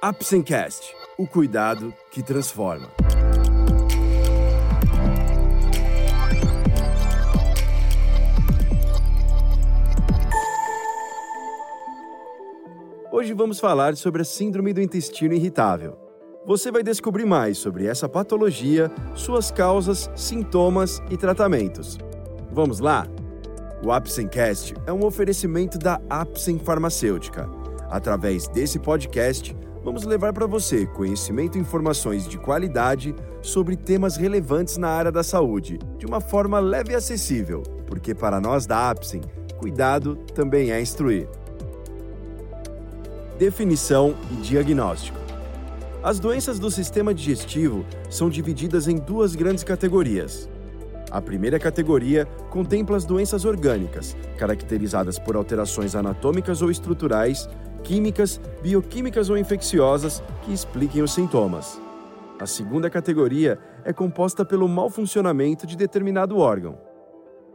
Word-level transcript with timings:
Apsencast, 0.00 0.94
o 1.16 1.26
cuidado 1.26 1.92
que 2.10 2.22
transforma. 2.22 2.90
Hoje 13.10 13.32
vamos 13.32 13.58
falar 13.58 13.96
sobre 13.96 14.20
a 14.20 14.24
síndrome 14.24 14.74
do 14.74 14.82
intestino 14.82 15.32
irritável. 15.32 15.96
Você 16.46 16.70
vai 16.70 16.82
descobrir 16.82 17.24
mais 17.24 17.56
sobre 17.56 17.86
essa 17.86 18.06
patologia, 18.06 18.92
suas 19.14 19.50
causas, 19.50 20.10
sintomas 20.14 21.00
e 21.10 21.16
tratamentos. 21.16 21.96
Vamos 22.52 22.80
lá? 22.80 23.06
O 23.82 23.90
Apsencast 23.90 24.74
é 24.86 24.92
um 24.92 25.06
oferecimento 25.06 25.78
da 25.78 25.98
Apsen 26.10 26.58
Farmacêutica. 26.58 27.48
Através 27.88 28.46
desse 28.48 28.78
podcast, 28.78 29.56
vamos 29.86 30.02
levar 30.02 30.32
para 30.32 30.48
você 30.48 30.84
conhecimento 30.84 31.56
e 31.56 31.60
informações 31.60 32.26
de 32.26 32.36
qualidade 32.36 33.14
sobre 33.40 33.76
temas 33.76 34.16
relevantes 34.16 34.76
na 34.76 34.88
área 34.88 35.12
da 35.12 35.22
saúde, 35.22 35.78
de 35.96 36.04
uma 36.04 36.20
forma 36.20 36.58
leve 36.58 36.90
e 36.90 36.96
acessível, 36.96 37.62
porque 37.86 38.12
para 38.12 38.40
nós 38.40 38.66
da 38.66 38.90
Apsen, 38.90 39.20
cuidado 39.56 40.16
também 40.34 40.72
é 40.72 40.80
instruir. 40.80 41.28
Definição 43.38 44.16
e 44.32 44.34
diagnóstico. 44.42 45.18
As 46.02 46.18
doenças 46.18 46.58
do 46.58 46.68
sistema 46.68 47.14
digestivo 47.14 47.86
são 48.10 48.28
divididas 48.28 48.88
em 48.88 48.96
duas 48.96 49.36
grandes 49.36 49.62
categorias. 49.62 50.48
A 51.16 51.22
primeira 51.22 51.58
categoria 51.58 52.26
contempla 52.50 52.94
as 52.94 53.06
doenças 53.06 53.46
orgânicas, 53.46 54.14
caracterizadas 54.36 55.18
por 55.18 55.34
alterações 55.34 55.94
anatômicas 55.94 56.60
ou 56.60 56.70
estruturais 56.70 57.48
químicas, 57.82 58.38
bioquímicas 58.62 59.30
ou 59.30 59.38
infecciosas 59.38 60.22
que 60.42 60.52
expliquem 60.52 61.00
os 61.00 61.14
sintomas. 61.14 61.80
A 62.38 62.44
segunda 62.44 62.90
categoria 62.90 63.58
é 63.82 63.94
composta 63.94 64.44
pelo 64.44 64.68
mau 64.68 64.90
funcionamento 64.90 65.66
de 65.66 65.74
determinado 65.74 66.36
órgão. 66.36 66.78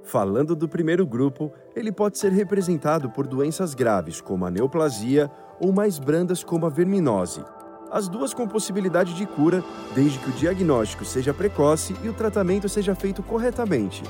Falando 0.02 0.56
do 0.56 0.68
primeiro 0.68 1.06
grupo, 1.06 1.52
ele 1.76 1.92
pode 1.92 2.18
ser 2.18 2.32
representado 2.32 3.12
por 3.12 3.28
doenças 3.28 3.76
graves 3.76 4.20
como 4.20 4.44
a 4.44 4.50
neoplasia 4.50 5.30
ou 5.60 5.72
mais 5.72 6.00
brandas 6.00 6.44
como 6.44 6.66
a 6.66 6.70
verminose. 6.70 7.46
As 7.92 8.08
duas 8.08 8.34
com 8.34 8.48
possibilidade 8.48 9.14
de 9.14 9.26
cura, 9.26 9.62
desde 9.94 10.18
que 10.18 10.30
o 10.30 10.34
diagnóstico 10.34 11.04
seja 11.04 11.34
precoce 11.34 11.94
e 12.02 12.08
o 12.08 12.14
tratamento 12.14 12.70
seja 12.70 12.96
feito 12.96 13.22
corretamente. 13.22 14.02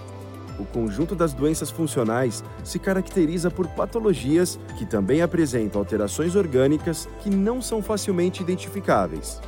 O 0.59 0.65
conjunto 0.65 1.15
das 1.15 1.33
doenças 1.33 1.71
funcionais 1.71 2.43
se 2.63 2.77
caracteriza 2.77 3.49
por 3.49 3.67
patologias 3.69 4.59
que 4.77 4.85
também 4.85 5.23
apresentam 5.23 5.81
alterações 5.81 6.35
orgânicas 6.35 7.09
que 7.21 7.29
não 7.31 7.59
são 7.59 7.81
facilmente 7.81 8.43
identificáveis. 8.43 9.41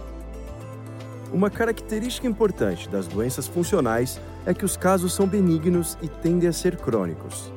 Uma 1.31 1.51
característica 1.51 2.27
importante 2.27 2.89
das 2.89 3.07
doenças 3.07 3.47
funcionais 3.47 4.19
é 4.47 4.53
que 4.53 4.65
os 4.65 4.75
casos 4.75 5.13
são 5.13 5.27
benignos 5.27 5.95
e 6.01 6.07
tendem 6.07 6.49
a 6.49 6.53
ser 6.53 6.77
crônicos. 6.77 7.53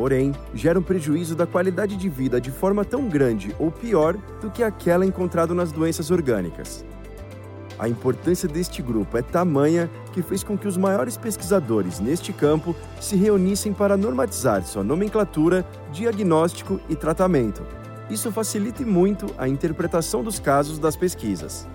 Porém, 0.00 0.32
geram 0.54 0.82
prejuízo 0.82 1.34
da 1.34 1.46
qualidade 1.46 1.94
de 1.94 2.08
vida 2.08 2.40
de 2.40 2.50
forma 2.50 2.86
tão 2.86 3.06
grande 3.06 3.54
ou 3.58 3.70
pior 3.70 4.16
do 4.40 4.50
que 4.50 4.62
aquela 4.62 5.04
encontrada 5.04 5.52
nas 5.52 5.72
doenças 5.72 6.10
orgânicas. 6.10 6.86
A 7.78 7.86
importância 7.86 8.48
deste 8.48 8.80
grupo 8.80 9.18
é 9.18 9.20
tamanha 9.20 9.90
que 10.14 10.22
fez 10.22 10.42
com 10.42 10.56
que 10.56 10.66
os 10.66 10.78
maiores 10.78 11.18
pesquisadores 11.18 12.00
neste 12.00 12.32
campo 12.32 12.74
se 12.98 13.14
reunissem 13.14 13.74
para 13.74 13.94
normatizar 13.94 14.64
sua 14.64 14.82
nomenclatura, 14.82 15.66
diagnóstico 15.92 16.80
e 16.88 16.96
tratamento. 16.96 17.62
Isso 18.08 18.32
facilita 18.32 18.82
muito 18.86 19.26
a 19.36 19.46
interpretação 19.46 20.24
dos 20.24 20.38
casos 20.38 20.78
das 20.78 20.96
pesquisas. 20.96 21.68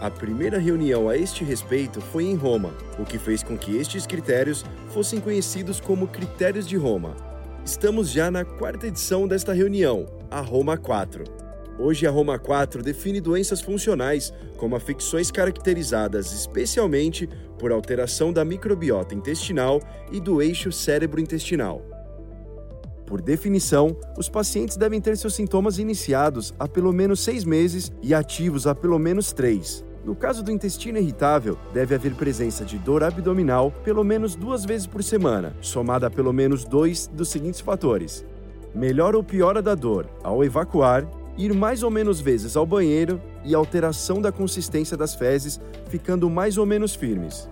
A 0.00 0.10
primeira 0.10 0.58
reunião 0.58 1.08
a 1.08 1.16
este 1.16 1.44
respeito 1.44 2.00
foi 2.00 2.24
em 2.24 2.34
Roma, 2.34 2.72
o 2.98 3.04
que 3.04 3.20
fez 3.20 3.44
com 3.44 3.56
que 3.56 3.76
estes 3.76 4.04
critérios 4.04 4.64
fossem 4.88 5.20
conhecidos 5.20 5.78
como 5.78 6.08
Critérios 6.08 6.66
de 6.66 6.76
Roma. 6.76 7.35
Estamos 7.66 8.12
já 8.12 8.30
na 8.30 8.44
quarta 8.44 8.86
edição 8.86 9.26
desta 9.26 9.52
reunião, 9.52 10.06
a 10.30 10.40
Roma 10.40 10.76
4. 10.76 11.24
Hoje, 11.80 12.06
a 12.06 12.10
Roma 12.12 12.38
4 12.38 12.80
define 12.80 13.20
doenças 13.20 13.60
funcionais 13.60 14.32
como 14.56 14.76
afecções 14.76 15.32
caracterizadas 15.32 16.32
especialmente 16.32 17.28
por 17.58 17.72
alteração 17.72 18.32
da 18.32 18.44
microbiota 18.44 19.16
intestinal 19.16 19.80
e 20.12 20.20
do 20.20 20.40
eixo 20.40 20.70
cérebro-intestinal. 20.70 21.82
Por 23.04 23.20
definição, 23.20 23.96
os 24.16 24.28
pacientes 24.28 24.76
devem 24.76 25.00
ter 25.00 25.16
seus 25.16 25.34
sintomas 25.34 25.80
iniciados 25.80 26.54
há 26.60 26.68
pelo 26.68 26.92
menos 26.92 27.18
seis 27.18 27.42
meses 27.42 27.90
e 28.00 28.14
ativos 28.14 28.68
há 28.68 28.76
pelo 28.76 28.96
menos 28.96 29.32
três. 29.32 29.84
No 30.06 30.14
caso 30.14 30.40
do 30.40 30.52
intestino 30.52 30.98
irritável, 30.98 31.58
deve 31.74 31.92
haver 31.92 32.14
presença 32.14 32.64
de 32.64 32.78
dor 32.78 33.02
abdominal 33.02 33.72
pelo 33.82 34.04
menos 34.04 34.36
duas 34.36 34.64
vezes 34.64 34.86
por 34.86 35.02
semana, 35.02 35.52
somada 35.60 36.06
a 36.06 36.10
pelo 36.10 36.32
menos 36.32 36.64
dois 36.64 37.08
dos 37.08 37.28
seguintes 37.28 37.58
fatores: 37.58 38.24
melhora 38.72 39.16
ou 39.16 39.24
piora 39.24 39.60
da 39.60 39.74
dor 39.74 40.06
ao 40.22 40.44
evacuar, 40.44 41.04
ir 41.36 41.52
mais 41.52 41.82
ou 41.82 41.90
menos 41.90 42.20
vezes 42.20 42.56
ao 42.56 42.64
banheiro 42.64 43.20
e 43.44 43.52
alteração 43.52 44.20
da 44.22 44.30
consistência 44.30 44.96
das 44.96 45.16
fezes 45.16 45.60
ficando 45.88 46.30
mais 46.30 46.56
ou 46.56 46.64
menos 46.64 46.94
firmes. 46.94 47.50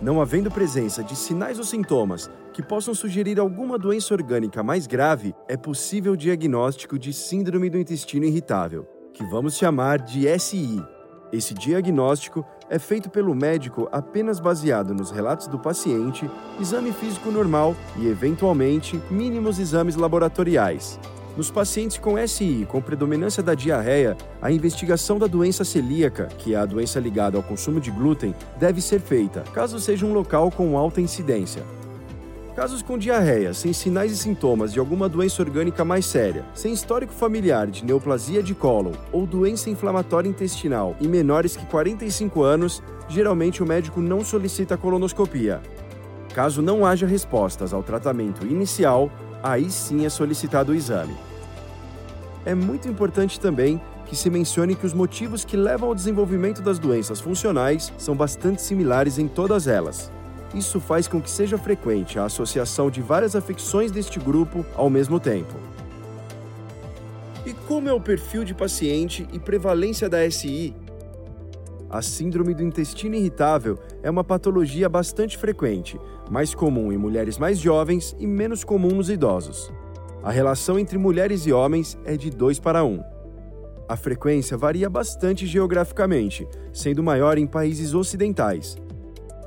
Não 0.00 0.22
havendo 0.22 0.50
presença 0.50 1.04
de 1.04 1.14
sinais 1.14 1.58
ou 1.58 1.64
sintomas 1.64 2.30
que 2.54 2.62
possam 2.62 2.94
sugerir 2.94 3.38
alguma 3.38 3.76
doença 3.76 4.14
orgânica 4.14 4.62
mais 4.62 4.86
grave, 4.86 5.34
é 5.46 5.56
possível 5.56 6.14
o 6.14 6.16
diagnóstico 6.16 6.98
de 6.98 7.12
Síndrome 7.12 7.68
do 7.68 7.78
Intestino 7.78 8.24
Irritável, 8.24 8.88
que 9.12 9.22
vamos 9.24 9.54
chamar 9.54 9.98
de 9.98 10.26
SI. 10.38 10.82
Esse 11.32 11.52
diagnóstico 11.52 12.44
é 12.70 12.78
feito 12.78 13.10
pelo 13.10 13.34
médico 13.34 13.88
apenas 13.92 14.40
baseado 14.40 14.94
nos 14.94 15.10
relatos 15.10 15.46
do 15.46 15.58
paciente, 15.58 16.28
exame 16.58 16.92
físico 16.92 17.30
normal 17.30 17.76
e, 17.96 18.06
eventualmente, 18.06 19.00
mínimos 19.10 19.58
exames 19.58 19.94
laboratoriais. 19.94 20.98
Nos 21.36 21.50
pacientes 21.50 21.98
com 21.98 22.16
SI 22.26 22.66
com 22.68 22.82
predominância 22.82 23.42
da 23.42 23.54
diarreia, 23.54 24.16
a 24.42 24.50
investigação 24.50 25.18
da 25.18 25.26
doença 25.26 25.64
celíaca, 25.64 26.26
que 26.38 26.54
é 26.54 26.56
a 26.56 26.66
doença 26.66 26.98
ligada 26.98 27.36
ao 27.36 27.42
consumo 27.42 27.78
de 27.78 27.90
glúten, 27.90 28.34
deve 28.58 28.80
ser 28.80 29.00
feita, 29.00 29.44
caso 29.52 29.78
seja 29.78 30.04
um 30.04 30.12
local 30.12 30.50
com 30.50 30.76
alta 30.76 31.00
incidência. 31.00 31.62
Casos 32.58 32.82
com 32.82 32.98
diarreia, 32.98 33.54
sem 33.54 33.72
sinais 33.72 34.10
e 34.10 34.16
sintomas 34.16 34.72
de 34.72 34.80
alguma 34.80 35.08
doença 35.08 35.40
orgânica 35.40 35.84
mais 35.84 36.04
séria, 36.04 36.44
sem 36.52 36.72
histórico 36.72 37.12
familiar 37.12 37.68
de 37.68 37.84
neoplasia 37.84 38.42
de 38.42 38.52
cólon 38.52 38.94
ou 39.12 39.24
doença 39.24 39.70
inflamatória 39.70 40.28
intestinal 40.28 40.96
e 41.00 41.06
menores 41.06 41.56
que 41.56 41.64
45 41.66 42.42
anos, 42.42 42.82
geralmente 43.08 43.62
o 43.62 43.66
médico 43.66 44.00
não 44.00 44.24
solicita 44.24 44.76
colonoscopia. 44.76 45.62
Caso 46.34 46.60
não 46.60 46.84
haja 46.84 47.06
respostas 47.06 47.72
ao 47.72 47.80
tratamento 47.80 48.44
inicial, 48.44 49.08
aí 49.40 49.70
sim 49.70 50.04
é 50.04 50.08
solicitado 50.08 50.72
o 50.72 50.74
exame. 50.74 51.14
É 52.44 52.56
muito 52.56 52.88
importante 52.88 53.38
também 53.38 53.80
que 54.04 54.16
se 54.16 54.28
mencione 54.28 54.74
que 54.74 54.84
os 54.84 54.92
motivos 54.92 55.44
que 55.44 55.56
levam 55.56 55.90
ao 55.90 55.94
desenvolvimento 55.94 56.60
das 56.60 56.80
doenças 56.80 57.20
funcionais 57.20 57.92
são 57.96 58.16
bastante 58.16 58.62
similares 58.62 59.16
em 59.16 59.28
todas 59.28 59.68
elas. 59.68 60.10
Isso 60.54 60.80
faz 60.80 61.06
com 61.06 61.20
que 61.20 61.30
seja 61.30 61.58
frequente 61.58 62.18
a 62.18 62.24
associação 62.24 62.90
de 62.90 63.02
várias 63.02 63.36
afecções 63.36 63.90
deste 63.90 64.18
grupo 64.18 64.64
ao 64.74 64.88
mesmo 64.88 65.20
tempo. 65.20 65.54
E 67.44 67.52
como 67.52 67.88
é 67.88 67.92
o 67.92 68.00
perfil 68.00 68.44
de 68.44 68.54
paciente 68.54 69.26
e 69.32 69.38
prevalência 69.38 70.08
da 70.08 70.28
SI? 70.30 70.74
A 71.90 72.02
síndrome 72.02 72.54
do 72.54 72.62
intestino 72.62 73.14
irritável 73.14 73.78
é 74.02 74.10
uma 74.10 74.22
patologia 74.22 74.88
bastante 74.88 75.38
frequente, 75.38 75.98
mais 76.30 76.54
comum 76.54 76.92
em 76.92 76.98
mulheres 76.98 77.38
mais 77.38 77.58
jovens 77.58 78.14
e 78.18 78.26
menos 78.26 78.64
comum 78.64 78.90
nos 78.90 79.08
idosos. 79.08 79.72
A 80.22 80.30
relação 80.30 80.78
entre 80.78 80.98
mulheres 80.98 81.46
e 81.46 81.52
homens 81.52 81.98
é 82.04 82.16
de 82.16 82.28
2 82.28 82.58
para 82.58 82.84
1. 82.84 83.02
A 83.88 83.96
frequência 83.96 84.56
varia 84.56 84.90
bastante 84.90 85.46
geograficamente, 85.46 86.46
sendo 86.72 87.02
maior 87.02 87.38
em 87.38 87.46
países 87.46 87.94
ocidentais. 87.94 88.76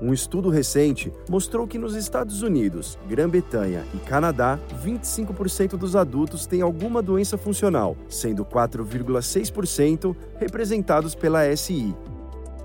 Um 0.02 0.12
estudo 0.12 0.50
recente 0.50 1.14
mostrou 1.30 1.68
que 1.68 1.78
nos 1.78 1.96
Estados 1.96 2.42
Unidos, 2.42 2.98
Grã-Bretanha 3.08 3.86
e 3.94 4.00
Canadá, 4.00 4.60
25% 4.84 5.78
dos 5.78 5.96
adultos 5.96 6.48
têm 6.48 6.62
alguma 6.62 7.04
doença 7.04 7.38
funcional, 7.38 7.96
sendo 8.10 8.44
4,6% 8.44 10.16
representados 10.40 11.14
pela 11.14 11.56
SI. 11.56 11.96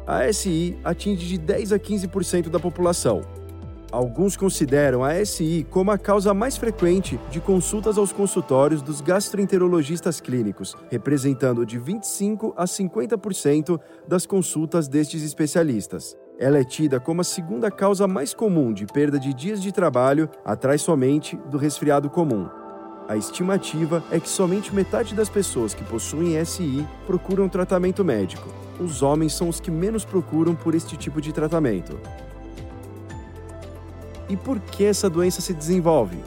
A 0.06 0.32
SI 0.32 0.78
atinge 0.82 1.26
de 1.26 1.36
10 1.36 1.72
a 1.72 1.78
15% 1.78 2.48
da 2.48 2.58
população, 2.58 3.22
Alguns 3.92 4.36
consideram 4.36 5.04
a 5.04 5.24
SI 5.24 5.64
como 5.70 5.90
a 5.90 5.98
causa 5.98 6.34
mais 6.34 6.56
frequente 6.56 7.18
de 7.30 7.40
consultas 7.40 7.96
aos 7.96 8.12
consultórios 8.12 8.82
dos 8.82 9.00
gastroenterologistas 9.00 10.20
clínicos, 10.20 10.76
representando 10.90 11.64
de 11.64 11.78
25 11.78 12.52
a 12.56 12.64
50% 12.64 13.80
das 14.06 14.26
consultas 14.26 14.88
destes 14.88 15.22
especialistas. 15.22 16.16
Ela 16.38 16.58
é 16.58 16.64
tida 16.64 17.00
como 17.00 17.22
a 17.22 17.24
segunda 17.24 17.70
causa 17.70 18.06
mais 18.06 18.34
comum 18.34 18.70
de 18.70 18.84
perda 18.84 19.18
de 19.18 19.32
dias 19.32 19.62
de 19.62 19.72
trabalho, 19.72 20.28
atrás 20.44 20.82
somente 20.82 21.34
do 21.46 21.56
resfriado 21.56 22.10
comum. 22.10 22.46
A 23.08 23.16
estimativa 23.16 24.04
é 24.10 24.20
que 24.20 24.28
somente 24.28 24.74
metade 24.74 25.14
das 25.14 25.30
pessoas 25.30 25.72
que 25.72 25.82
possuem 25.82 26.44
SI 26.44 26.86
procuram 27.06 27.48
tratamento 27.48 28.04
médico. 28.04 28.50
Os 28.78 29.00
homens 29.00 29.32
são 29.32 29.48
os 29.48 29.60
que 29.60 29.70
menos 29.70 30.04
procuram 30.04 30.54
por 30.54 30.74
este 30.74 30.94
tipo 30.94 31.22
de 31.22 31.32
tratamento. 31.32 31.98
E 34.28 34.36
por 34.36 34.60
que 34.60 34.84
essa 34.84 35.08
doença 35.08 35.40
se 35.40 35.54
desenvolve? 35.54 36.18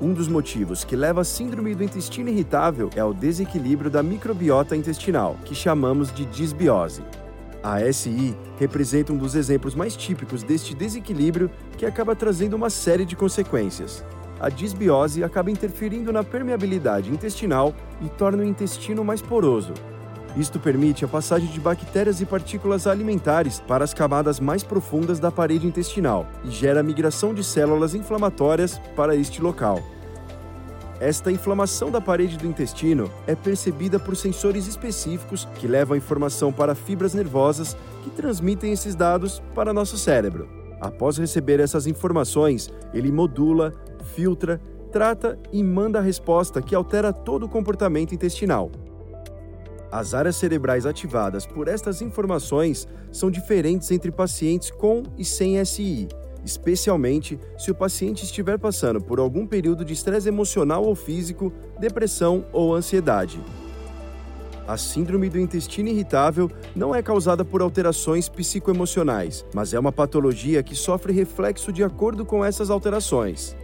Um 0.00 0.12
dos 0.12 0.28
motivos 0.28 0.84
que 0.84 0.94
leva 0.94 1.22
à 1.22 1.24
síndrome 1.24 1.74
do 1.74 1.82
intestino 1.82 2.28
irritável 2.28 2.88
é 2.94 3.02
o 3.02 3.12
desequilíbrio 3.12 3.90
da 3.90 4.02
microbiota 4.02 4.76
intestinal, 4.76 5.36
que 5.44 5.56
chamamos 5.56 6.12
de 6.12 6.24
disbiose. 6.26 7.02
A 7.64 7.90
SI 7.90 8.36
representa 8.58 9.10
um 9.10 9.16
dos 9.16 9.34
exemplos 9.34 9.74
mais 9.74 9.96
típicos 9.96 10.42
deste 10.42 10.74
desequilíbrio 10.74 11.50
que 11.78 11.86
acaba 11.86 12.14
trazendo 12.14 12.54
uma 12.54 12.68
série 12.68 13.06
de 13.06 13.16
consequências. 13.16 14.04
A 14.38 14.50
disbiose 14.50 15.24
acaba 15.24 15.50
interferindo 15.50 16.12
na 16.12 16.22
permeabilidade 16.22 17.10
intestinal 17.10 17.74
e 18.02 18.08
torna 18.10 18.42
o 18.42 18.46
intestino 18.46 19.02
mais 19.02 19.22
poroso, 19.22 19.72
isto 20.36 20.58
permite 20.58 21.04
a 21.04 21.08
passagem 21.08 21.48
de 21.48 21.60
bactérias 21.60 22.20
e 22.20 22.26
partículas 22.26 22.88
alimentares 22.88 23.60
para 23.60 23.84
as 23.84 23.94
camadas 23.94 24.40
mais 24.40 24.64
profundas 24.64 25.20
da 25.20 25.30
parede 25.30 25.66
intestinal 25.66 26.26
e 26.44 26.50
gera 26.50 26.80
a 26.80 26.82
migração 26.82 27.32
de 27.32 27.44
células 27.44 27.94
inflamatórias 27.94 28.80
para 28.96 29.14
este 29.14 29.40
local. 29.40 29.80
Esta 31.00 31.32
inflamação 31.32 31.90
da 31.90 32.00
parede 32.00 32.36
do 32.36 32.46
intestino 32.46 33.10
é 33.26 33.34
percebida 33.34 33.98
por 33.98 34.16
sensores 34.16 34.66
específicos 34.66 35.46
que 35.56 35.66
levam 35.66 35.94
a 35.94 35.98
informação 35.98 36.52
para 36.52 36.74
fibras 36.74 37.14
nervosas 37.14 37.76
que 38.04 38.10
transmitem 38.10 38.72
esses 38.72 38.94
dados 38.94 39.42
para 39.54 39.72
nosso 39.72 39.98
cérebro. 39.98 40.48
Após 40.80 41.18
receber 41.18 41.58
essas 41.58 41.86
informações, 41.86 42.70
ele 42.92 43.10
modula, 43.10 43.72
filtra, 44.14 44.60
trata 44.92 45.38
e 45.52 45.64
manda 45.64 45.98
a 45.98 46.02
resposta 46.02 46.62
que 46.62 46.74
altera 46.74 47.12
todo 47.12 47.46
o 47.46 47.48
comportamento 47.48 48.14
intestinal. 48.14 48.70
As 49.90 50.14
áreas 50.14 50.36
cerebrais 50.36 50.86
ativadas 50.86 51.46
por 51.46 51.66
estas 51.68 52.02
informações 52.02 52.86
são 53.10 53.30
diferentes 53.30 53.90
entre 53.90 54.12
pacientes 54.12 54.70
com 54.70 55.02
e 55.16 55.24
sem 55.24 55.64
SI, 55.64 56.08
especialmente 56.44 57.38
se 57.58 57.70
o 57.70 57.74
paciente 57.74 58.24
estiver 58.24 58.58
passando 58.58 59.00
por 59.00 59.18
algum 59.18 59.46
período 59.46 59.84
de 59.84 59.92
estresse 59.92 60.28
emocional 60.28 60.84
ou 60.84 60.94
físico, 60.94 61.52
depressão 61.78 62.44
ou 62.52 62.74
ansiedade. 62.74 63.40
A 64.66 64.78
síndrome 64.78 65.28
do 65.28 65.38
intestino 65.38 65.90
irritável 65.90 66.50
não 66.74 66.94
é 66.94 67.02
causada 67.02 67.44
por 67.44 67.60
alterações 67.60 68.30
psicoemocionais, 68.30 69.44
mas 69.54 69.74
é 69.74 69.78
uma 69.78 69.92
patologia 69.92 70.62
que 70.62 70.74
sofre 70.74 71.12
reflexo 71.12 71.70
de 71.70 71.84
acordo 71.84 72.24
com 72.24 72.42
essas 72.42 72.70
alterações. 72.70 73.54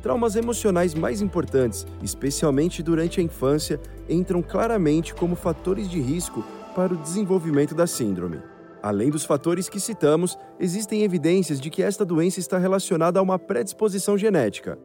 Traumas 0.00 0.36
emocionais 0.36 0.94
mais 0.94 1.20
importantes, 1.20 1.86
especialmente 2.02 2.82
durante 2.82 3.20
a 3.20 3.22
infância, 3.22 3.80
entram 4.08 4.42
claramente 4.42 5.14
como 5.14 5.34
fatores 5.34 5.90
de 5.90 6.00
risco 6.00 6.44
para 6.76 6.92
o 6.92 6.96
desenvolvimento 6.96 7.74
da 7.74 7.86
síndrome. 7.86 8.53
Além 8.84 9.08
dos 9.08 9.24
fatores 9.24 9.66
que 9.66 9.80
citamos, 9.80 10.36
existem 10.60 11.04
evidências 11.04 11.58
de 11.58 11.70
que 11.70 11.82
esta 11.82 12.04
doença 12.04 12.38
está 12.38 12.58
relacionada 12.58 13.18
a 13.18 13.22
uma 13.22 13.38
predisposição 13.38 14.18
genética. 14.18 14.78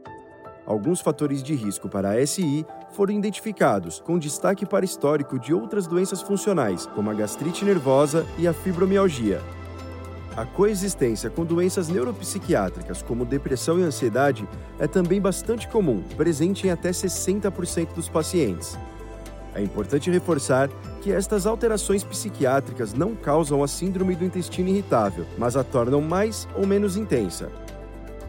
Alguns 0.66 1.02
fatores 1.02 1.44
de 1.44 1.54
risco 1.54 1.90
para 1.90 2.12
a 2.12 2.26
SI 2.26 2.66
foram 2.94 3.14
identificados, 3.14 4.00
com 4.00 4.18
destaque 4.18 4.66
para 4.66 4.86
histórico 4.86 5.38
de 5.38 5.54
outras 5.54 5.86
doenças 5.86 6.22
funcionais, 6.22 6.86
como 6.86 7.10
a 7.10 7.14
gastrite 7.14 7.66
nervosa 7.66 8.26
e 8.38 8.48
a 8.48 8.54
fibromialgia. 8.54 9.42
A 10.34 10.46
coexistência 10.46 11.30
com 11.30 11.44
doenças 11.44 11.90
neuropsiquiátricas, 11.90 13.02
como 13.02 13.26
depressão 13.26 13.82
e 13.82 13.84
ansiedade, 13.84 14.48
é 14.80 14.88
também 14.88 15.20
bastante 15.20 15.68
comum, 15.68 16.02
presente 16.16 16.68
em 16.68 16.70
até 16.70 16.92
60% 16.92 17.96
dos 17.96 18.08
pacientes. 18.08 18.78
É 19.56 19.62
importante 19.62 20.12
reforçar 20.12 20.70
que 21.02 21.12
estas 21.12 21.46
alterações 21.46 22.04
psiquiátricas 22.04 22.94
não 22.94 23.16
causam 23.16 23.64
a 23.64 23.68
síndrome 23.68 24.16
do 24.16 24.26
intestino 24.26 24.70
irritável, 24.70 25.26
mas 25.38 25.56
a 25.56 25.64
tornam 25.64 26.02
mais 26.02 26.48
ou 26.56 26.68
menos 26.68 26.96
intensa. 26.96 27.52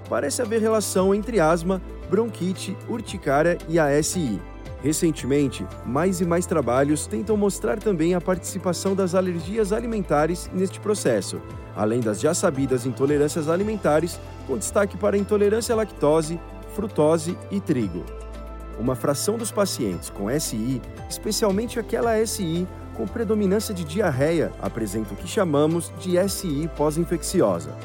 Parece 0.08 0.42
haver 0.42 0.60
relação 0.60 1.14
entre 1.14 1.38
asma, 1.38 1.80
bronquite, 2.10 2.76
urticária 2.88 3.58
e 3.68 3.78
a 3.78 4.02
SI. 4.02 4.40
Recentemente, 4.82 5.66
mais 5.84 6.20
e 6.20 6.24
mais 6.24 6.46
trabalhos 6.46 7.06
tentam 7.06 7.36
mostrar 7.36 7.78
também 7.78 8.14
a 8.14 8.20
participação 8.20 8.94
das 8.94 9.14
alergias 9.14 9.72
alimentares 9.72 10.50
neste 10.54 10.80
processo, 10.80 11.40
além 11.76 12.00
das 12.00 12.18
já 12.18 12.32
sabidas 12.32 12.86
intolerâncias 12.86 13.48
alimentares, 13.48 14.18
com 14.46 14.56
destaque 14.56 14.96
para 14.96 15.16
a 15.16 15.18
intolerância 15.18 15.74
à 15.74 15.76
lactose, 15.76 16.40
frutose 16.74 17.36
e 17.50 17.60
trigo. 17.60 18.04
Uma 18.80 18.94
fração 18.94 19.36
dos 19.36 19.52
pacientes 19.52 20.08
com 20.08 20.30
SI, 20.40 20.80
especialmente 21.06 21.78
aquela 21.78 22.16
SI 22.26 22.66
com 22.96 23.06
predominância 23.06 23.74
de 23.74 23.84
diarreia, 23.84 24.50
apresenta 24.58 25.12
o 25.12 25.16
que 25.16 25.28
chamamos 25.28 25.92
de 26.00 26.16
SI 26.26 26.68
pós-infecciosa. 26.78 27.76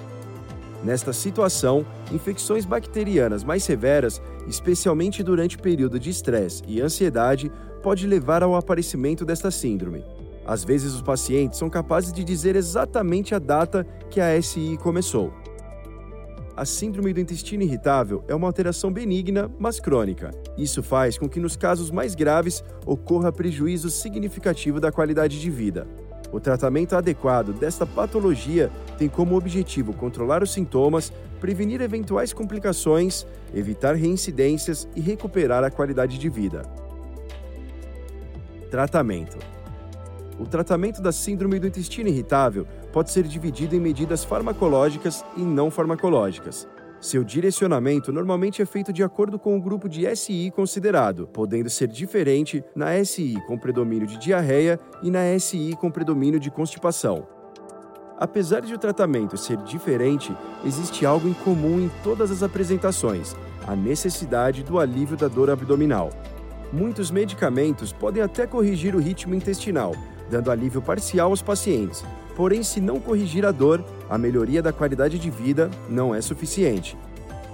Nesta 0.86 1.12
situação, 1.12 1.86
infecções 2.14 2.64
bacterianas 2.64 3.44
mais 3.44 3.62
severas, 3.62 4.22
especialmente 4.48 5.22
durante 5.22 5.58
período 5.58 6.00
de 6.00 6.10
estresse 6.10 6.64
e 6.66 6.80
ansiedade, 6.80 7.52
pode 7.84 8.08
levar 8.08 8.42
ao 8.42 8.56
aparecimento 8.56 9.26
desta 9.26 9.52
síndrome. 9.52 10.02
Às 10.46 10.64
vezes, 10.64 10.94
os 10.94 11.02
pacientes 11.02 11.60
são 11.60 11.70
capazes 11.70 12.14
de 12.14 12.24
dizer 12.24 12.56
exatamente 12.56 13.36
a 13.36 13.40
data 13.40 13.86
que 14.10 14.22
a 14.22 14.42
SI 14.42 14.78
começou. 14.82 15.34
A 16.58 16.64
síndrome 16.64 17.12
do 17.12 17.20
intestino 17.20 17.64
irritável 17.64 18.24
é 18.30 18.34
uma 18.34 18.48
alteração 18.48 18.90
benigna, 18.90 19.52
mas 19.60 19.78
crônica. 19.78 20.32
Isso 20.58 20.82
faz 20.82 21.18
com 21.18 21.28
que, 21.28 21.38
nos 21.38 21.58
casos 21.58 21.92
mais 21.92 22.16
graves, 22.16 22.64
ocorra 22.86 23.30
prejuízo 23.30 23.90
significativo 23.90 24.80
da 24.80 24.90
qualidade 24.90 25.42
de 25.42 25.50
vida. 25.50 25.86
O 26.32 26.40
tratamento 26.40 26.96
adequado 26.96 27.52
desta 27.52 27.86
patologia 27.86 28.72
tem 28.98 29.10
como 29.10 29.36
objetivo 29.36 29.94
controlar 29.94 30.42
os 30.42 30.54
sintomas, 30.54 31.12
prevenir 31.42 31.82
eventuais 31.82 32.32
complicações, 32.32 33.28
evitar 33.54 33.94
reincidências 33.94 34.88
e 34.96 35.02
recuperar 35.02 35.62
a 35.62 35.70
qualidade 35.70 36.18
de 36.18 36.30
vida. 36.30 36.62
Tratamento: 38.72 39.38
O 40.38 40.46
tratamento 40.46 41.02
da 41.02 41.12
síndrome 41.12 41.60
do 41.60 41.68
intestino 41.68 42.10
irritável 42.10 42.68
pode 42.92 43.12
ser 43.12 43.24
dividido 43.24 43.76
em 43.76 43.80
medidas 43.80 44.24
farmacológicas 44.24 45.24
e 45.38 45.42
não 45.42 45.72
farmacológicas. 45.72 46.68
Seu 47.00 47.24
direcionamento 47.24 48.12
normalmente 48.12 48.62
é 48.62 48.66
feito 48.66 48.92
de 48.92 49.04
acordo 49.04 49.38
com 49.38 49.56
o 49.56 49.62
grupo 49.62 49.88
de 49.88 50.14
SI 50.16 50.52
considerado, 50.56 51.28
podendo 51.28 51.70
ser 51.70 51.88
diferente 51.88 52.64
na 52.76 53.04
SI 53.06 53.42
com 53.48 53.58
predomínio 53.58 54.08
de 54.08 54.18
diarreia 54.18 54.80
e 55.04 55.12
na 55.12 55.38
SI 55.40 55.76
com 55.80 55.92
predomínio 55.92 56.40
de 56.40 56.50
constipação. 56.50 57.28
Apesar 58.18 58.62
de 58.62 58.74
o 58.74 58.78
tratamento 58.78 59.38
ser 59.38 59.58
diferente, 59.58 60.36
existe 60.66 61.06
algo 61.06 61.28
em 61.28 61.34
comum 61.34 61.80
em 61.80 61.92
todas 62.04 62.32
as 62.32 62.42
apresentações: 62.44 63.36
a 63.68 63.76
necessidade 63.76 64.64
do 64.64 64.80
alívio 64.80 65.16
da 65.16 65.28
dor 65.28 65.50
abdominal. 65.50 66.10
Muitos 66.74 67.12
medicamentos 67.12 67.94
podem 67.94 68.24
até 68.24 68.48
corrigir 68.48 68.96
o 68.96 69.00
ritmo 69.00 69.36
intestinal, 69.36 69.94
dando 70.30 70.52
alívio 70.52 70.82
parcial 70.82 71.30
aos 71.30 71.42
pacientes, 71.42 72.04
Porém, 72.36 72.64
se 72.64 72.82
não 72.82 73.00
corrigir 73.00 73.46
a 73.46 73.52
dor, 73.52 73.84
a 74.10 74.18
melhoria 74.18 74.62
da 74.62 74.74
qualidade 74.74 75.18
de 75.18 75.30
vida 75.30 75.72
não 75.90 76.14
é 76.14 76.22
suficiente. 76.22 76.98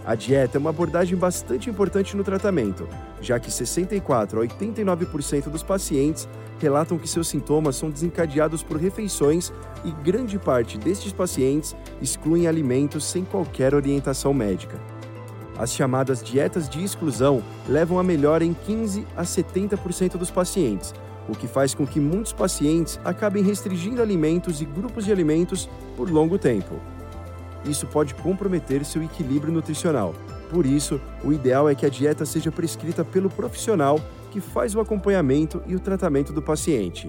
A 0.03 0.15
dieta 0.15 0.57
é 0.57 0.59
uma 0.59 0.71
abordagem 0.71 1.15
bastante 1.15 1.69
importante 1.69 2.17
no 2.17 2.23
tratamento, 2.23 2.89
já 3.21 3.39
que 3.39 3.51
64 3.51 4.41
a 4.41 4.47
89% 4.47 5.43
dos 5.49 5.61
pacientes 5.61 6.27
relatam 6.59 6.97
que 6.97 7.07
seus 7.07 7.27
sintomas 7.27 7.75
são 7.75 7.91
desencadeados 7.91 8.63
por 8.63 8.77
refeições 8.77 9.53
e 9.85 9.91
grande 10.03 10.39
parte 10.39 10.79
destes 10.79 11.13
pacientes 11.13 11.75
excluem 12.01 12.47
alimentos 12.47 13.05
sem 13.05 13.23
qualquer 13.23 13.75
orientação 13.75 14.33
médica. 14.33 14.79
As 15.59 15.71
chamadas 15.71 16.23
dietas 16.23 16.67
de 16.67 16.83
exclusão 16.83 17.43
levam 17.69 17.99
a 17.99 18.03
melhora 18.03 18.43
em 18.43 18.53
15 18.53 19.05
a 19.15 19.21
70% 19.21 20.17
dos 20.17 20.31
pacientes, 20.31 20.91
o 21.27 21.33
que 21.33 21.47
faz 21.47 21.73
com 21.73 21.85
que 21.85 21.99
muitos 21.99 22.33
pacientes 22.33 22.99
acabem 23.03 23.43
restringindo 23.43 24.01
alimentos 24.01 24.61
e 24.61 24.65
grupos 24.65 25.05
de 25.05 25.11
alimentos 25.11 25.69
por 25.95 26.09
longo 26.09 26.37
tempo. 26.37 26.75
Isso 27.65 27.85
pode 27.87 28.15
comprometer 28.15 28.83
seu 28.83 29.03
equilíbrio 29.03 29.53
nutricional. 29.53 30.13
Por 30.49 30.65
isso, 30.65 30.99
o 31.23 31.31
ideal 31.31 31.69
é 31.69 31.75
que 31.75 31.85
a 31.85 31.89
dieta 31.89 32.25
seja 32.25 32.51
prescrita 32.51 33.05
pelo 33.05 33.29
profissional 33.29 33.99
que 34.31 34.41
faz 34.41 34.75
o 34.75 34.79
acompanhamento 34.79 35.61
e 35.67 35.75
o 35.75 35.79
tratamento 35.79 36.33
do 36.33 36.41
paciente. 36.41 37.07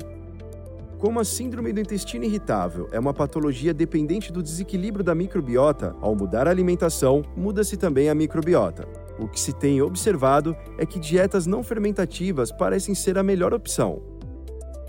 Como 0.98 1.18
a 1.18 1.24
síndrome 1.24 1.72
do 1.72 1.80
intestino 1.80 2.24
irritável 2.24 2.88
é 2.92 3.00
uma 3.00 3.12
patologia 3.12 3.74
dependente 3.74 4.32
do 4.32 4.40
desequilíbrio 4.40 5.04
da 5.04 5.16
microbiota, 5.16 5.96
ao 6.00 6.14
mudar 6.14 6.46
a 6.46 6.50
alimentação, 6.50 7.24
muda-se 7.36 7.76
também 7.76 8.08
a 8.08 8.14
microbiota. 8.14 8.86
O 9.22 9.28
que 9.28 9.38
se 9.38 9.52
tem 9.52 9.80
observado 9.80 10.56
é 10.76 10.84
que 10.84 10.98
dietas 10.98 11.46
não 11.46 11.62
fermentativas 11.62 12.50
parecem 12.50 12.92
ser 12.92 13.16
a 13.16 13.22
melhor 13.22 13.54
opção. 13.54 14.02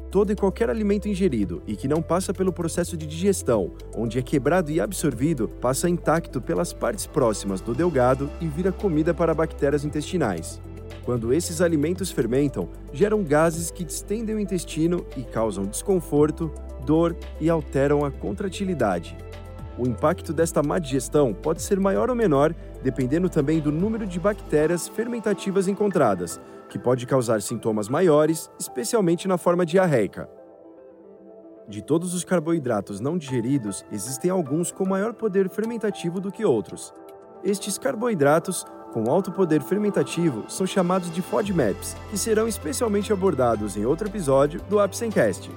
Todo 0.09 0.31
e 0.31 0.35
qualquer 0.35 0.71
alimento 0.71 1.07
ingerido 1.07 1.61
e 1.67 1.75
que 1.75 1.87
não 1.87 2.01
passa 2.01 2.33
pelo 2.33 2.51
processo 2.51 2.97
de 2.97 3.05
digestão, 3.05 3.73
onde 3.95 4.17
é 4.17 4.23
quebrado 4.23 4.71
e 4.71 4.81
absorvido, 4.81 5.47
passa 5.47 5.87
intacto 5.87 6.41
pelas 6.41 6.73
partes 6.73 7.05
próximas 7.05 7.61
do 7.61 7.75
delgado 7.75 8.27
e 8.41 8.47
vira 8.47 8.71
comida 8.71 9.13
para 9.13 9.35
bactérias 9.35 9.85
intestinais. 9.85 10.59
Quando 11.05 11.31
esses 11.31 11.61
alimentos 11.61 12.09
fermentam, 12.09 12.69
geram 12.91 13.23
gases 13.23 13.69
que 13.69 13.83
distendem 13.83 14.33
o 14.33 14.39
intestino 14.39 15.05
e 15.15 15.21
causam 15.21 15.63
desconforto, 15.63 16.51
dor 16.87 17.15
e 17.39 17.51
alteram 17.51 18.03
a 18.03 18.09
contratilidade. 18.09 19.15
O 19.77 19.87
impacto 19.87 20.31
desta 20.31 20.61
má 20.61 20.77
digestão 20.77 21.33
pode 21.33 21.61
ser 21.61 21.79
maior 21.79 22.09
ou 22.09 22.15
menor, 22.15 22.53
dependendo 22.83 23.27
também 23.27 23.59
do 23.59 23.71
número 23.71 24.05
de 24.05 24.19
bactérias 24.19 24.87
fermentativas 24.87 25.67
encontradas, 25.67 26.39
que 26.69 26.77
pode 26.77 27.05
causar 27.05 27.41
sintomas 27.41 27.89
maiores, 27.89 28.51
especialmente 28.59 29.27
na 29.27 29.37
forma 29.37 29.65
diarreica. 29.65 30.29
De 31.67 31.81
todos 31.81 32.13
os 32.13 32.23
carboidratos 32.23 32.99
não 32.99 33.17
digeridos, 33.17 33.85
existem 33.91 34.29
alguns 34.29 34.71
com 34.71 34.85
maior 34.85 35.13
poder 35.13 35.49
fermentativo 35.49 36.19
do 36.19 36.31
que 36.31 36.45
outros. 36.45 36.93
Estes 37.43 37.77
carboidratos, 37.77 38.65
com 38.91 39.09
alto 39.09 39.31
poder 39.31 39.61
fermentativo, 39.61 40.43
são 40.49 40.67
chamados 40.67 41.11
de 41.11 41.21
FODMAPs, 41.21 41.95
que 42.09 42.17
serão 42.17 42.47
especialmente 42.47 43.11
abordados 43.11 43.75
em 43.75 43.85
outro 43.85 44.07
episódio 44.07 44.61
do 44.69 44.79
Apsencast. 44.79 45.49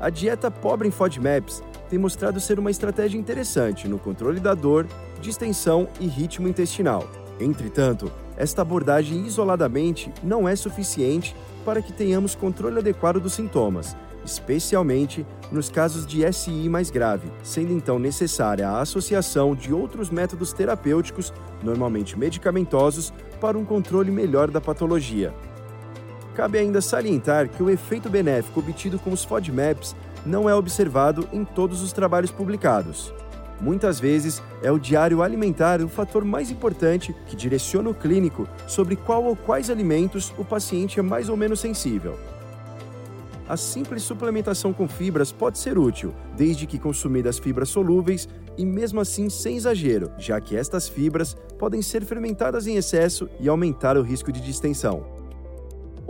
A 0.00 0.08
dieta 0.08 0.50
pobre 0.50 0.88
em 0.88 0.90
FODMAPs 0.90 1.62
tem 1.90 1.98
mostrado 1.98 2.38
ser 2.38 2.58
uma 2.60 2.70
estratégia 2.70 3.18
interessante 3.18 3.88
no 3.88 3.98
controle 3.98 4.38
da 4.38 4.54
dor, 4.54 4.86
distensão 5.20 5.88
e 5.98 6.06
ritmo 6.06 6.46
intestinal. 6.46 7.10
Entretanto, 7.40 8.10
esta 8.36 8.62
abordagem 8.62 9.26
isoladamente 9.26 10.12
não 10.22 10.48
é 10.48 10.54
suficiente 10.54 11.34
para 11.64 11.82
que 11.82 11.92
tenhamos 11.92 12.36
controle 12.36 12.78
adequado 12.78 13.18
dos 13.18 13.32
sintomas, 13.32 13.96
especialmente 14.24 15.26
nos 15.50 15.68
casos 15.68 16.06
de 16.06 16.30
SI 16.32 16.68
mais 16.68 16.90
grave, 16.90 17.28
sendo 17.42 17.72
então 17.72 17.98
necessária 17.98 18.68
a 18.68 18.80
associação 18.80 19.54
de 19.54 19.72
outros 19.72 20.10
métodos 20.10 20.52
terapêuticos, 20.52 21.32
normalmente 21.62 22.16
medicamentosos, 22.16 23.12
para 23.40 23.58
um 23.58 23.64
controle 23.64 24.12
melhor 24.12 24.48
da 24.48 24.60
patologia. 24.60 25.34
Cabe 26.34 26.58
ainda 26.58 26.80
salientar 26.80 27.48
que 27.48 27.62
o 27.62 27.68
efeito 27.68 28.08
benéfico 28.08 28.60
obtido 28.60 28.98
com 28.98 29.10
os 29.10 29.24
FODMAPs 29.24 29.96
não 30.24 30.48
é 30.48 30.54
observado 30.54 31.28
em 31.32 31.44
todos 31.44 31.82
os 31.82 31.92
trabalhos 31.92 32.30
publicados. 32.30 33.12
Muitas 33.60 34.00
vezes, 34.00 34.42
é 34.62 34.72
o 34.72 34.78
diário 34.78 35.22
alimentar 35.22 35.82
o 35.82 35.88
fator 35.88 36.24
mais 36.24 36.50
importante 36.50 37.14
que 37.26 37.36
direciona 37.36 37.90
o 37.90 37.94
clínico 37.94 38.48
sobre 38.66 38.96
qual 38.96 39.24
ou 39.24 39.36
quais 39.36 39.68
alimentos 39.68 40.32
o 40.38 40.44
paciente 40.44 40.98
é 40.98 41.02
mais 41.02 41.28
ou 41.28 41.36
menos 41.36 41.60
sensível. 41.60 42.18
A 43.46 43.56
simples 43.56 44.04
suplementação 44.04 44.72
com 44.72 44.88
fibras 44.88 45.32
pode 45.32 45.58
ser 45.58 45.76
útil, 45.76 46.14
desde 46.36 46.66
que 46.66 46.78
consumidas 46.78 47.38
fibras 47.38 47.68
solúveis 47.68 48.28
e 48.56 48.64
mesmo 48.64 49.00
assim 49.00 49.28
sem 49.28 49.56
exagero, 49.56 50.10
já 50.16 50.40
que 50.40 50.56
estas 50.56 50.88
fibras 50.88 51.36
podem 51.58 51.82
ser 51.82 52.04
fermentadas 52.04 52.66
em 52.66 52.76
excesso 52.76 53.28
e 53.40 53.48
aumentar 53.48 53.96
o 53.96 54.02
risco 54.02 54.30
de 54.30 54.40
distensão. 54.40 55.19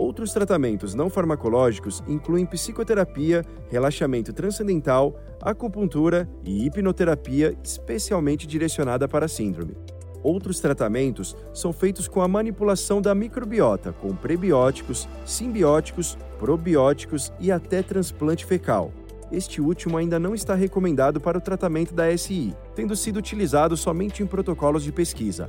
Outros 0.01 0.33
tratamentos 0.33 0.95
não 0.95 1.11
farmacológicos 1.11 2.01
incluem 2.07 2.43
psicoterapia, 2.43 3.45
relaxamento 3.69 4.33
transcendental, 4.33 5.15
acupuntura 5.39 6.27
e 6.43 6.65
hipnoterapia 6.65 7.55
especialmente 7.63 8.47
direcionada 8.47 9.07
para 9.07 9.27
a 9.27 9.29
síndrome. 9.29 9.77
Outros 10.23 10.59
tratamentos 10.59 11.37
são 11.53 11.71
feitos 11.71 12.07
com 12.07 12.19
a 12.19 12.27
manipulação 12.27 12.99
da 12.99 13.13
microbiota, 13.13 13.93
com 13.93 14.15
prebióticos, 14.15 15.07
simbióticos, 15.23 16.17
probióticos 16.39 17.31
e 17.39 17.51
até 17.51 17.83
transplante 17.83 18.43
fecal. 18.43 18.91
Este 19.31 19.61
último 19.61 19.99
ainda 19.99 20.19
não 20.19 20.33
está 20.33 20.55
recomendado 20.55 21.21
para 21.21 21.37
o 21.37 21.41
tratamento 21.41 21.93
da 21.93 22.17
SI, 22.17 22.55
tendo 22.73 22.95
sido 22.95 23.17
utilizado 23.17 23.77
somente 23.77 24.23
em 24.23 24.25
protocolos 24.25 24.83
de 24.83 24.91
pesquisa. 24.91 25.47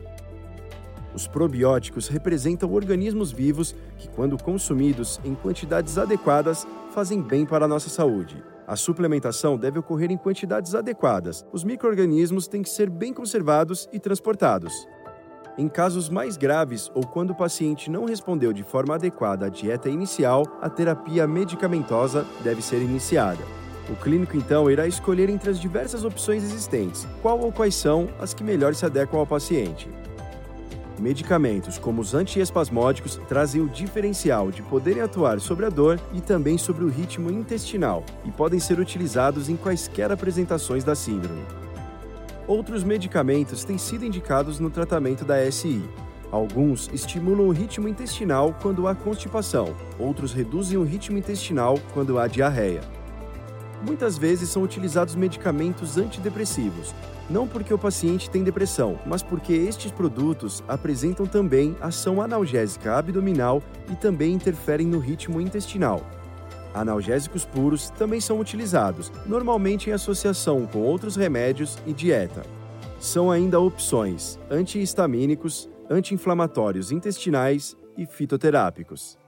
Os 1.14 1.26
probióticos 1.26 2.09
representam 2.09 2.73
organismos 2.73 3.31
vivos 3.31 3.75
que, 3.99 4.09
quando 4.09 4.42
consumidos 4.42 5.21
em 5.25 5.35
quantidades 5.35 5.99
adequadas, 5.99 6.66
fazem 6.92 7.21
bem 7.21 7.45
para 7.45 7.66
a 7.66 7.69
nossa 7.69 7.90
saúde. 7.90 8.42
A 8.66 8.76
suplementação 8.76 9.59
deve 9.59 9.78
ocorrer 9.78 10.11
em 10.11 10.16
quantidades 10.16 10.75
adequadas. 10.75 11.45
Os 11.52 11.64
microorganismos 11.64 12.47
têm 12.47 12.62
que 12.62 12.71
ser 12.71 12.88
bem 12.88 13.12
conservados 13.12 13.88
e 13.92 13.99
transportados. 13.99 14.87
Em 15.59 15.69
casos 15.69 16.09
mais 16.09 16.38
graves 16.38 16.90
ou 16.95 17.07
quando 17.07 17.31
o 17.31 17.35
paciente 17.35 17.90
não 17.90 18.07
respondeu 18.07 18.54
de 18.54 18.62
forma 18.62 18.95
adequada 18.95 19.47
à 19.47 19.49
dieta 19.50 19.90
inicial, 19.90 20.45
a 20.62 20.71
terapia 20.71 21.26
medicamentosa 21.26 22.25
deve 22.42 22.62
ser 22.62 22.81
iniciada. 22.81 23.42
O 23.90 23.97
clínico 23.97 24.37
então 24.37 24.71
irá 24.71 24.87
escolher 24.87 25.28
entre 25.28 25.50
as 25.50 25.61
diversas 25.61 26.04
opções 26.04 26.42
existentes, 26.42 27.07
qual 27.21 27.38
ou 27.38 27.52
quais 27.52 27.75
são 27.75 28.09
as 28.19 28.33
que 28.33 28.42
melhor 28.42 28.75
se 28.75 28.87
adequam 28.87 29.19
ao 29.19 29.26
paciente. 29.26 29.90
Medicamentos 31.02 31.78
como 31.78 32.00
os 32.00 32.14
antiespasmódicos 32.14 33.21
trazem 33.28 33.61
o 33.61 33.68
diferencial 33.68 34.52
de 34.52 34.62
poderem 34.62 35.02
atuar 35.02 35.40
sobre 35.40 35.66
a 35.66 35.68
dor 35.68 36.00
e 36.14 36.21
também 36.21 36.56
sobre 36.56 36.85
o 36.85 36.88
ritmo 36.88 37.28
intestinal 37.28 38.04
e 38.25 38.30
podem 38.30 38.61
ser 38.61 38.78
utilizados 38.78 39.49
em 39.49 39.56
quaisquer 39.56 40.12
apresentações 40.12 40.85
da 40.85 40.94
síndrome. 40.94 41.42
Outros 42.47 42.85
medicamentos 42.85 43.64
têm 43.64 43.78
sido 43.78 44.04
indicados 44.04 44.61
no 44.61 44.71
tratamento 44.71 45.25
da 45.25 45.50
SI. 45.50 45.82
Alguns 46.30 46.88
estimulam 46.92 47.49
o 47.49 47.52
ritmo 47.52 47.88
intestinal 47.88 48.56
quando 48.62 48.87
há 48.87 48.94
constipação, 48.94 49.75
outros 49.99 50.32
reduzem 50.32 50.78
o 50.78 50.85
ritmo 50.85 51.18
intestinal 51.18 51.80
quando 51.92 52.16
há 52.16 52.28
diarreia. 52.28 52.80
Muitas 53.85 54.17
vezes 54.17 54.49
são 54.49 54.62
utilizados 54.62 55.17
medicamentos 55.17 55.99
antidepressivos, 55.99 56.95
não 57.29 57.49
porque 57.49 57.75
o 57.75 57.79
paciente 57.79 58.31
tem 58.31 58.45
depressão, 58.45 58.99
mas 59.05 59.23
porque 59.23 59.53
estes 59.53 59.91
produtos 59.91 60.62
apresentam 60.69 61.27
também 61.27 61.77
ação 61.81 62.23
analgésica 62.23 62.97
abdominal 62.97 63.62
e 63.91 63.97
também 63.97 64.35
interferem 64.35 64.87
no 64.87 64.99
ritmo 64.99 65.41
intestinal. 65.41 66.01
Analgésicos 66.75 67.45
puros 67.45 67.91
também 67.91 68.21
são 68.21 68.39
utilizados, 68.39 69.12
normalmente 69.27 69.91
em 69.91 69.93
associação 69.93 70.67
com 70.67 70.79
outros 70.79 71.17
remédios 71.17 71.77
e 71.87 71.93
dieta. 71.93 72.43
São 73.01 73.31
ainda 73.31 73.59
opções 73.59 74.39
antihistamínicos, 74.49 75.69
anti-inflamatórios 75.91 76.93
intestinais 76.93 77.77
e 77.99 78.07
fitoterápicos. 78.07 79.22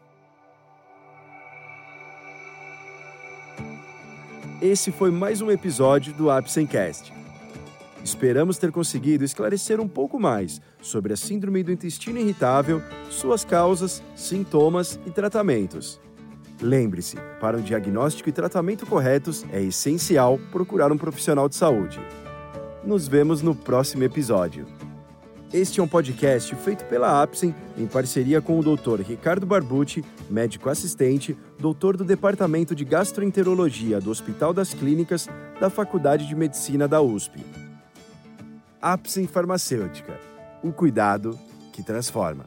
Esse 4.64 4.90
foi 4.90 5.10
mais 5.10 5.42
um 5.42 5.50
episódio 5.50 6.14
do 6.14 6.30
Apsencast. 6.30 7.12
Esperamos 8.02 8.56
ter 8.56 8.72
conseguido 8.72 9.22
esclarecer 9.22 9.78
um 9.78 9.86
pouco 9.86 10.18
mais 10.18 10.58
sobre 10.80 11.12
a 11.12 11.16
Síndrome 11.18 11.62
do 11.62 11.70
Intestino 11.70 12.18
Irritável, 12.18 12.80
suas 13.10 13.44
causas, 13.44 14.02
sintomas 14.16 14.98
e 15.04 15.10
tratamentos. 15.10 16.00
Lembre-se, 16.62 17.18
para 17.38 17.58
um 17.58 17.60
diagnóstico 17.60 18.30
e 18.30 18.32
tratamento 18.32 18.86
corretos, 18.86 19.44
é 19.52 19.60
essencial 19.60 20.38
procurar 20.50 20.90
um 20.90 20.96
profissional 20.96 21.46
de 21.46 21.56
saúde. 21.56 22.00
Nos 22.82 23.06
vemos 23.06 23.42
no 23.42 23.54
próximo 23.54 24.02
episódio. 24.02 24.66
Este 25.52 25.78
é 25.78 25.82
um 25.82 25.88
podcast 25.88 26.54
feito 26.56 26.84
pela 26.86 27.22
Apsen 27.22 27.54
em 27.78 27.86
parceria 27.86 28.40
com 28.40 28.58
o 28.58 28.62
Dr. 28.62 29.00
Ricardo 29.00 29.46
Barbucci, 29.46 30.04
médico 30.28 30.68
assistente, 30.68 31.36
doutor 31.58 31.96
do 31.96 32.04
Departamento 32.04 32.74
de 32.74 32.84
Gastroenterologia 32.84 34.00
do 34.00 34.10
Hospital 34.10 34.52
das 34.52 34.74
Clínicas 34.74 35.28
da 35.60 35.70
Faculdade 35.70 36.26
de 36.26 36.34
Medicina 36.34 36.88
da 36.88 37.00
USP. 37.00 37.44
Apsen 38.82 39.26
Farmacêutica. 39.26 40.18
O 40.62 40.72
cuidado 40.72 41.38
que 41.72 41.82
transforma. 41.82 42.44